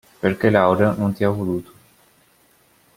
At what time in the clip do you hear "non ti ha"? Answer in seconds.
0.95-1.29